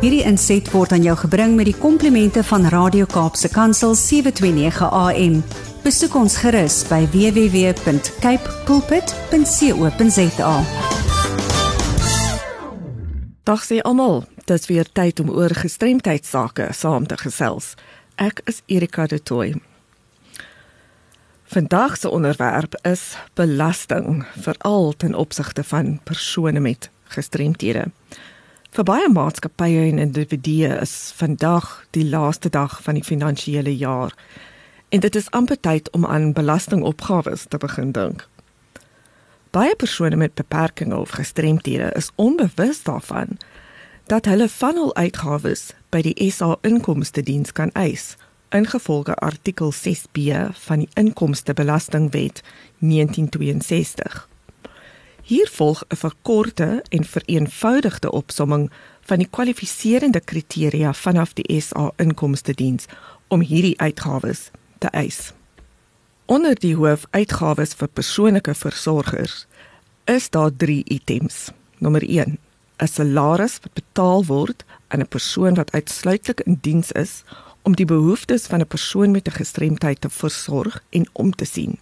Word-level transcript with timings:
Hierdie 0.00 0.22
inset 0.24 0.64
word 0.72 0.94
aan 0.96 1.02
jou 1.04 1.12
gebring 1.26 1.58
met 1.58 1.66
die 1.68 1.76
komplimente 1.76 2.40
van 2.48 2.62
Radio 2.72 3.04
Kaapse 3.04 3.50
Kansel 3.52 3.92
729 3.92 4.86
AM. 4.96 5.34
Besoek 5.84 6.14
ons 6.16 6.38
gerus 6.40 6.78
by 6.88 7.02
www.cape 7.12 8.54
pulpit.co.za. 8.64 10.54
Dag 13.44 13.66
sê 13.68 13.82
almal, 13.84 14.24
dit 14.48 14.70
weer 14.72 14.88
tyd 14.88 15.20
om 15.20 15.34
oor 15.36 15.52
gestremdheidsake 15.60 16.70
saam 16.72 17.04
te 17.04 17.20
gesels. 17.20 17.74
Ek 18.16 18.40
is 18.48 18.64
Erika 18.72 19.04
de 19.04 19.20
Tooy. 19.20 19.52
Vandag 21.52 22.00
se 22.00 22.08
onderwerp 22.08 22.80
is 22.88 23.20
belasting, 23.36 24.24
veral 24.48 24.94
ten 24.96 25.12
opsigte 25.12 25.60
van 25.60 26.00
persone 26.08 26.60
met 26.64 26.88
gestremthede. 27.12 27.92
Vir 28.70 28.86
baie 28.86 29.08
maatskappye 29.10 29.80
en 29.88 29.98
individue 29.98 30.68
is 30.78 30.92
vandag 31.18 31.66
die 31.90 32.04
laaste 32.06 32.52
dag 32.54 32.76
van 32.84 32.94
die 32.94 33.02
finansiële 33.02 33.72
jaar 33.76 34.14
en 34.94 35.02
dit 35.02 35.16
is 35.18 35.30
amper 35.34 35.58
tyd 35.60 35.90
om 35.90 36.06
aan 36.06 36.32
belastingopgawes 36.32 37.48
te 37.50 37.58
begin 37.58 37.90
dink. 37.92 38.28
Baie 39.50 39.74
persone 39.74 40.16
met 40.16 40.38
beperkings 40.38 40.94
of 40.94 41.18
gestremthede 41.18 41.90
is 41.98 42.12
onbewus 42.14 42.82
daarvan 42.86 43.38
dat 44.06 44.30
hulle 44.30 44.48
van 44.48 44.78
hul 44.78 44.94
uitgawes 44.94 45.72
by 45.90 46.04
die 46.06 46.30
SA 46.30 46.54
Inkomste 46.62 47.26
Diens 47.26 47.50
kan 47.52 47.74
eis 47.74 48.14
ingevolge 48.54 49.14
artikel 49.14 49.74
6B 49.74 50.46
van 50.66 50.86
die 50.86 50.92
Inkomstebelastingwet 50.94 52.42
1962. 52.78 54.29
Hier 55.30 55.48
volg 55.48 55.84
'n 55.88 55.96
verkorte 55.96 56.82
en 56.88 57.04
vereenvoudigde 57.04 58.10
opsomming 58.10 58.70
van 59.00 59.18
die 59.18 59.28
kwalifiserende 59.30 60.20
kriteria 60.20 60.92
vanaf 60.92 61.32
die 61.32 61.60
SA 61.60 61.92
Inkomste 61.96 62.54
Diens 62.54 62.84
om 63.28 63.40
hierdie 63.40 63.78
uitgawes 63.80 64.50
te 64.78 64.86
eis. 64.86 65.32
Onder 66.24 66.54
die 66.54 66.74
hoof 66.74 67.06
uitgawes 67.10 67.74
vir 67.74 67.88
persoonlike 67.88 68.54
versorgers 68.54 69.46
is 70.04 70.30
daar 70.30 70.56
3 70.56 70.82
items. 70.84 71.50
Nommer 71.78 72.02
1: 72.02 72.38
'n 72.82 72.86
Salaris 72.86 73.58
wat 73.62 73.72
betaal 73.72 74.24
word 74.24 74.64
aan 74.88 75.00
'n 75.00 75.08
persoon 75.08 75.54
wat 75.54 75.72
uitsluitlik 75.72 76.40
in 76.40 76.58
diens 76.60 76.92
is 76.92 77.22
om 77.62 77.76
die 77.76 77.86
behoeftes 77.86 78.46
van 78.46 78.60
'n 78.60 78.66
persoon 78.66 79.10
met 79.10 79.28
'n 79.28 79.38
gestremdheid 79.38 80.00
te 80.00 80.10
versorg 80.10 80.82
en 80.88 81.06
om 81.12 81.30
te 81.34 81.44
sien. 81.44 81.78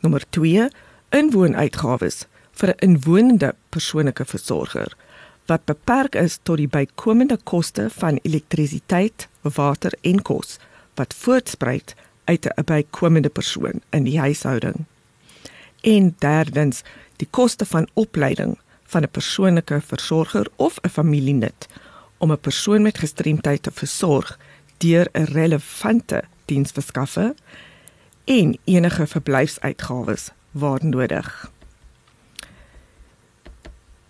Nommer 0.00 0.22
2: 0.30 0.68
Inwoonuitgawes 1.08 2.26
vir 2.52 2.68
'n 2.68 2.78
inwonende 2.78 3.54
persoonlike 3.68 4.24
versorger 4.24 4.96
wat 5.46 5.64
beperk 5.64 6.14
is 6.14 6.38
tot 6.42 6.56
die 6.56 6.68
bykomende 6.68 7.38
koste 7.44 7.88
van 7.90 8.20
elektrisiteit, 8.22 9.28
water 9.42 9.92
en 10.00 10.22
kos 10.22 10.58
wat 10.94 11.14
voortspruit 11.14 11.94
uit 12.24 12.46
'n 12.46 12.64
bykomende 12.64 13.28
persoon 13.28 13.80
in 13.90 14.04
die 14.04 14.18
huishouding. 14.18 14.84
En 15.80 16.14
derdens, 16.18 16.82
die 17.16 17.28
koste 17.30 17.66
van 17.66 17.88
opleiding 17.92 18.58
van 18.84 19.02
'n 19.02 19.10
persoonlike 19.10 19.80
versorger 19.80 20.46
of 20.56 20.78
'n 20.80 20.88
familielid 20.88 21.68
om 22.18 22.32
'n 22.32 22.40
persoon 22.40 22.82
met 22.82 22.98
gestremdheid 22.98 23.62
te 23.62 23.70
versorg 23.70 24.38
deur 24.78 25.08
'n 25.12 25.24
relevante 25.24 26.24
diensverskaffer 26.44 27.34
en 28.24 28.58
enige 28.64 29.06
verblyfsuitgawes 29.06 30.30
waar 30.50 30.80
nodig. 30.82 31.50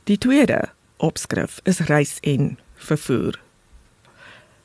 Die 0.05 0.19
tweede 0.19 0.73
opskrif 0.97 1.61
is 1.63 1.79
reis 1.79 2.19
en 2.21 2.59
vervoer 2.75 3.39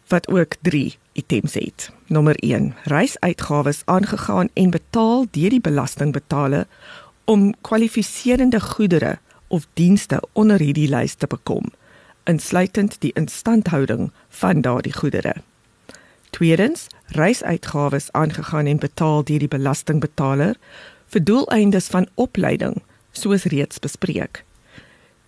wat 0.07 0.27
ook 0.27 0.55
3 0.61 0.97
items 1.11 1.53
het. 1.53 1.91
Nommer 2.05 2.35
1: 2.35 2.73
reisuitgawes 2.83 3.81
aangegaan 3.85 4.49
en 4.53 4.69
betaal 4.69 5.25
deur 5.31 5.49
die 5.49 5.61
belastingbetaler 5.61 6.65
om 7.25 7.53
kwalifiserende 7.61 8.59
goedere 8.59 9.19
of 9.47 9.67
dienste 9.73 10.23
onder 10.33 10.59
hierdie 10.59 10.89
lys 10.89 11.13
te 11.13 11.27
bekom, 11.27 11.69
insluitend 12.23 12.97
die 12.99 13.13
instandhouding 13.13 14.11
van 14.29 14.61
daardie 14.61 14.93
goedere. 14.93 15.35
Tweedens: 16.29 16.87
reisuitgawes 17.05 18.11
aangegaan 18.11 18.65
en 18.65 18.79
betaal 18.79 19.23
deur 19.23 19.39
die 19.39 19.53
belastingbetaler 19.57 20.57
vir 21.05 21.23
doeleindes 21.23 21.87
van 21.87 22.09
opleiding, 22.15 22.81
soos 23.11 23.43
reeds 23.43 23.79
bespreek. 23.79 24.46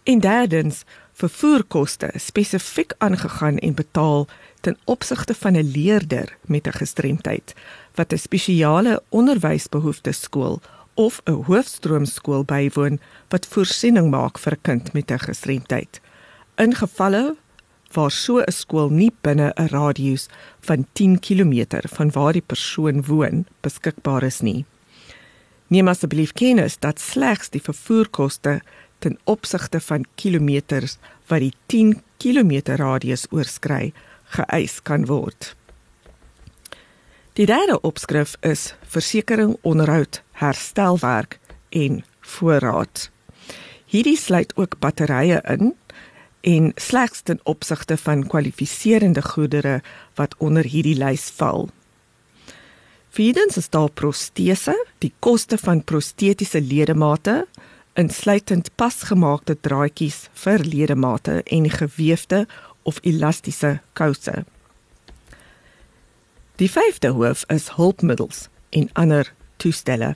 En 0.10 0.20
derdens: 0.20 0.84
vervoerkoste 1.14 2.12
spesifiek 2.16 2.94
aangegaan 2.98 3.58
en 3.58 3.74
betaal 3.74 4.28
ten 4.62 4.78
opsigte 4.86 5.34
van 5.34 5.54
'n 5.54 5.72
leerder 5.72 6.38
met 6.46 6.68
'n 6.68 6.72
gestremdheid 6.82 7.54
wat 7.94 8.14
'n 8.14 8.18
spesiale 8.18 9.04
onderwysbehoeftes 9.10 10.22
skool 10.22 10.62
of 10.94 11.22
'n 11.24 11.32
hoofstroomskool 11.32 12.44
bywoon 12.44 13.00
wat 13.28 13.48
voorsiening 13.48 14.10
maak 14.10 14.40
vir 14.40 14.54
'n 14.54 14.62
kind 14.62 14.94
met 14.94 15.12
'n 15.12 15.20
gestremdheid. 15.20 16.02
In 16.56 16.76
gevalle 16.76 17.36
waar 17.92 18.12
so 18.12 18.40
'n 18.40 18.52
skool 18.52 18.90
nie 18.90 19.14
binne 19.22 19.54
'n 19.56 19.68
radius 19.68 20.28
van 20.60 20.88
10 20.94 21.20
km 21.20 21.66
van 21.88 22.12
waar 22.12 22.34
die 22.34 22.48
persoon 22.52 23.06
woon 23.06 23.46
beskikbaar 23.62 24.24
is 24.24 24.40
nie. 24.40 24.66
Neem 25.68 25.88
asseblief 25.88 26.34
kennis 26.34 26.80
dat 26.80 27.00
slegs 27.00 27.50
die 27.50 27.62
vervoerkoste 27.62 28.62
ten 29.00 29.18
opsigte 29.24 29.80
van 29.80 30.06
kilometers 30.16 30.98
wat 31.28 31.44
die 31.44 31.54
10 31.72 32.02
km 32.18 32.76
radius 32.80 33.26
oorskry 33.32 33.94
geëis 34.36 34.80
kan 34.84 35.06
word. 35.10 35.54
Die 37.40 37.46
derde 37.48 37.80
opskrif 37.88 38.36
is 38.44 38.74
versekerings 38.84 39.58
onderhoud, 39.62 40.22
herstelwerk 40.42 41.40
en 41.70 42.04
voorraad. 42.20 43.10
Hierdie 43.90 44.18
sluit 44.18 44.52
ook 44.56 44.80
batterye 44.80 45.40
in 45.48 45.74
en 46.42 46.72
slegs 46.76 47.22
ten 47.22 47.40
opsigte 47.44 47.98
van 47.98 48.28
kwalifiserende 48.28 49.22
goedere 49.22 49.82
wat 50.16 50.36
onder 50.38 50.64
hierdie 50.64 50.98
lys 51.00 51.30
val. 51.36 51.70
Vierdens 53.10 53.58
is 53.58 53.70
daar 53.70 53.90
protese, 53.90 54.76
die 55.02 55.14
koste 55.20 55.58
van 55.58 55.84
prostetiese 55.84 56.62
ledemate, 56.62 57.48
insluitend 58.00 58.70
pasgemaakte 58.80 59.58
draadjies 59.60 60.28
vir 60.44 60.64
ledemate 60.64 61.42
en 61.44 61.68
geweefde 61.70 62.46
of 62.88 63.00
elastiese 63.04 63.80
kouse. 63.94 64.46
Die 66.60 66.70
vyfde 66.72 67.12
hoof 67.16 67.44
is 67.52 67.70
hulpmiddels 67.76 68.48
en 68.76 68.90
ander 69.00 69.32
toestelle. 69.60 70.16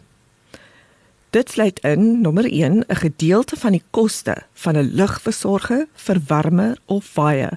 Dit 1.34 1.56
sluit 1.56 1.80
in 1.88 2.22
nommer 2.22 2.46
1 2.46 2.86
'n 2.88 2.96
gedeelte 2.96 3.56
van 3.56 3.72
die 3.72 3.84
koste 3.92 4.36
van 4.54 4.78
'n 4.78 4.92
lugversorger, 4.96 5.88
verwarmer 5.94 6.78
of 6.86 7.06
vye 7.06 7.50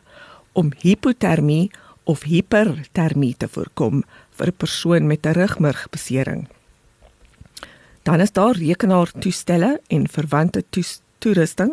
om 0.52 0.72
hipotermie 0.78 1.70
of 2.04 2.22
hipertermie 2.22 3.34
te 3.36 3.48
voorkom 3.48 4.04
vir 4.30 4.46
'n 4.46 4.56
persoon 4.56 5.06
met 5.06 5.26
'n 5.26 5.32
rugmurgbesering. 5.32 6.55
Dan 8.06 8.20
is 8.20 8.32
daar 8.32 8.56
rekenaartoestelle 8.56 9.80
en 9.86 10.08
verwante 10.08 10.64
toerusting 11.18 11.72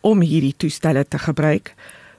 om 0.00 0.20
hierdie 0.20 0.54
toestelle 0.56 1.04
te 1.08 1.18
gebruik 1.22 1.74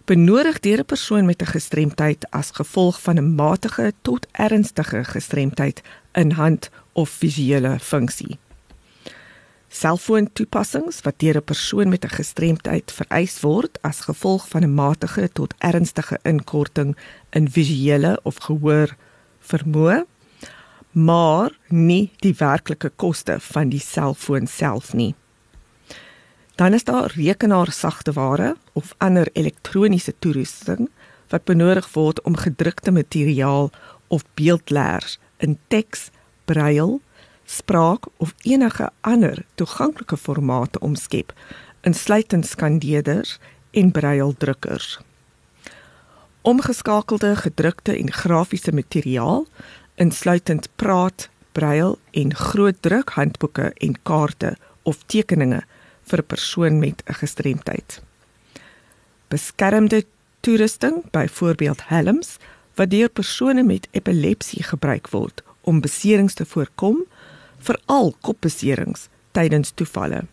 benodig 0.08 0.60
deur 0.60 0.80
'n 0.80 0.86
persoon 0.86 1.26
met 1.26 1.42
'n 1.42 1.52
gestremdheid 1.56 2.32
as 2.32 2.52
gevolg 2.52 3.02
van 3.02 3.18
'n 3.18 3.36
matige 3.36 3.94
tot 4.02 4.28
ernstige 4.32 5.04
gestremdheid 5.04 5.82
in 6.12 6.32
hand 6.32 6.70
of 6.92 7.10
visuele 7.10 7.80
funksie. 7.80 8.38
Selfoontoepassings 9.68 11.02
wat 11.02 11.20
deur 11.20 11.36
'n 11.38 11.44
persoon 11.44 11.90
met 11.90 12.04
'n 12.04 12.16
gestremdheid 12.20 12.92
vereis 12.92 13.40
word 13.40 13.82
as 13.82 14.00
gevolg 14.00 14.48
van 14.48 14.64
'n 14.64 14.74
matige 14.74 15.30
tot 15.34 15.54
ernstige 15.58 16.20
inkorting 16.24 16.98
in 17.30 17.52
visuele 17.52 18.20
of 18.24 18.36
gehoor 18.38 18.96
vermoë, 19.40 20.06
maar 20.98 21.54
nie 21.70 22.10
die 22.26 22.34
werklike 22.38 22.90
koste 22.96 23.38
van 23.52 23.70
die 23.70 23.82
selfoon 23.82 24.48
self 24.50 24.94
nie. 24.98 25.14
Dan 26.58 26.74
is 26.74 26.84
daar 26.84 27.14
rekenaarsagteware 27.14 28.56
of 28.74 28.96
ander 28.98 29.30
elektroniese 29.34 30.14
toerusting 30.20 30.90
wat 31.30 31.46
benodig 31.46 31.94
word 31.94 32.22
om 32.22 32.36
gedrukte 32.36 32.92
materiaal 32.92 33.70
of 34.08 34.26
beeldleers 34.34 35.20
in 35.38 35.60
teks, 35.68 36.10
braille, 36.46 37.00
spraak 37.46 38.08
of 38.18 38.34
enige 38.42 38.90
ander 39.02 39.46
toeganklike 39.56 40.18
formate 40.18 40.80
omskep, 40.80 41.34
insluitend 41.82 42.48
skandeerders 42.48 43.38
en 43.72 43.92
braille 43.92 44.34
drukkers. 44.38 44.98
Omgeskakelde 46.42 47.36
gedrukte 47.36 47.98
en 47.98 48.12
grafiese 48.12 48.72
materiaal 48.72 49.46
insluitend 49.98 50.70
praat, 50.76 51.30
braille 51.58 51.98
en 52.12 52.36
groot 52.36 52.82
drukhandboeke 52.86 53.72
en 53.82 53.96
kaarte 54.04 54.56
of 54.84 55.02
tekeninge 55.06 55.62
vir 56.10 56.20
'n 56.20 56.28
persoon 56.28 56.80
met 56.80 57.04
'n 57.06 57.14
gestremdheid. 57.14 58.02
Beskermde 59.28 60.06
toerusting, 60.40 61.10
byvoorbeeld 61.12 61.88
helms, 61.88 62.38
wat 62.76 62.90
deur 62.90 63.10
persone 63.10 63.64
met 63.64 63.88
epilepsie 63.92 64.64
gebruik 64.64 65.10
word 65.10 65.44
om 65.62 65.82
beserings 65.82 66.34
te 66.34 66.46
voorkom, 66.46 67.06
veral 67.58 68.16
kopbeserings 68.22 69.08
tydens 69.32 69.72
toevalle. 69.72 70.26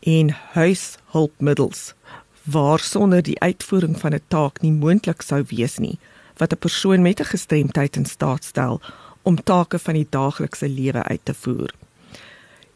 En 0.00 0.30
huishulpmiddels 0.52 1.94
waarsonder 2.42 3.22
die 3.22 3.40
uitvoering 3.40 4.00
van 4.00 4.14
'n 4.14 4.24
taak 4.28 4.60
nie 4.60 4.72
moontlik 4.72 5.22
sou 5.22 5.44
wees 5.48 5.78
nie, 5.78 5.98
wat 6.36 6.52
'n 6.52 6.58
persoon 6.58 7.02
met 7.02 7.20
'n 7.20 7.24
gestremdheid 7.24 7.96
in 7.96 8.06
staat 8.06 8.44
stel 8.44 8.80
om 9.22 9.42
take 9.42 9.78
van 9.78 9.94
die 9.94 10.06
daaglikse 10.10 10.68
lewe 10.68 11.02
uit 11.02 11.20
te 11.22 11.34
voer. 11.34 11.70